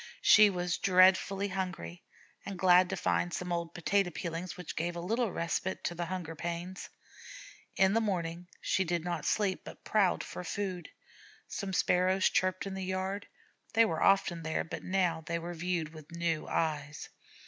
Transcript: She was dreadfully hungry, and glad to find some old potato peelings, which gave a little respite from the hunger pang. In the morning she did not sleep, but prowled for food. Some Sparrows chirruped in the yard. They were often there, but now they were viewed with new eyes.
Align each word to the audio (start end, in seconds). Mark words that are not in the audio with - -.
She 0.23 0.49
was 0.49 0.79
dreadfully 0.79 1.49
hungry, 1.49 2.03
and 2.43 2.57
glad 2.57 2.89
to 2.89 2.97
find 2.97 3.31
some 3.31 3.51
old 3.53 3.75
potato 3.75 4.09
peelings, 4.09 4.57
which 4.57 4.75
gave 4.75 4.95
a 4.95 4.99
little 4.99 5.31
respite 5.31 5.87
from 5.87 5.97
the 5.97 6.05
hunger 6.07 6.33
pang. 6.35 6.75
In 7.75 7.93
the 7.93 8.01
morning 8.01 8.47
she 8.61 8.83
did 8.83 9.03
not 9.03 9.25
sleep, 9.27 9.61
but 9.63 9.83
prowled 9.83 10.23
for 10.23 10.43
food. 10.43 10.89
Some 11.47 11.71
Sparrows 11.71 12.29
chirruped 12.31 12.65
in 12.65 12.73
the 12.73 12.83
yard. 12.83 13.27
They 13.75 13.85
were 13.85 14.01
often 14.01 14.41
there, 14.41 14.63
but 14.63 14.81
now 14.81 15.21
they 15.27 15.37
were 15.37 15.53
viewed 15.53 15.93
with 15.93 16.09
new 16.11 16.47
eyes. 16.47 17.07